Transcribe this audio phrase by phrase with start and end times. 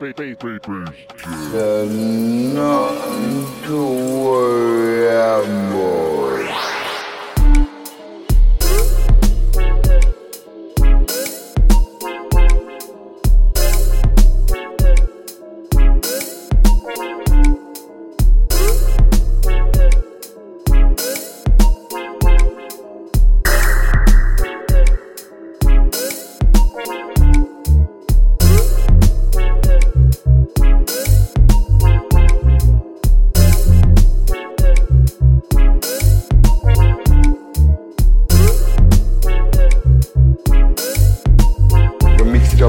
[0.00, 0.36] Bass, bass,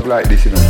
[0.09, 0.68] like this, you know,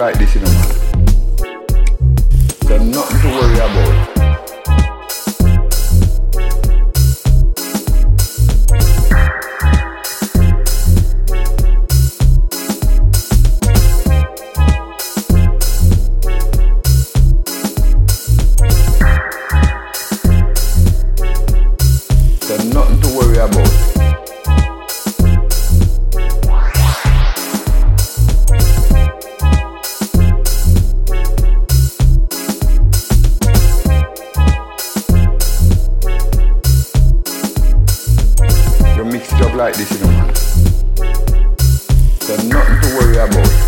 [0.00, 0.68] like this, you know, man.
[2.62, 4.19] There's nothing to worry about.
[39.10, 40.26] You mix it up like this, you know, man.
[42.26, 43.66] There's nothing to worry about.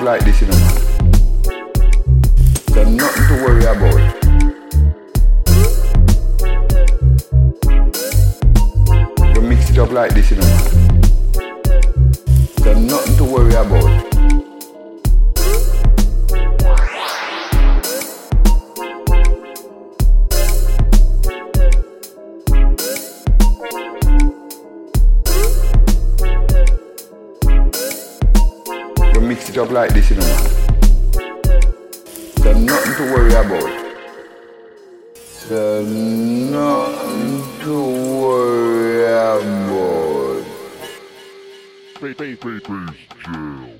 [0.00, 0.74] Like this, you know, man.
[2.72, 4.17] There's nothing to worry about.
[9.78, 10.42] Up like this, you know.
[12.56, 13.84] There's nothing to worry about.
[29.22, 30.44] Mix it up like this, you know, man.
[32.36, 33.70] There's nothing to worry about.
[35.48, 38.17] There's nothing to
[42.18, 42.68] worry about.
[43.24, 43.68] Bass,